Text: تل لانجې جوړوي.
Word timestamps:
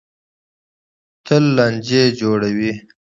تل 1.25 1.43
لانجې 1.55 2.03
جوړوي. 2.19 2.71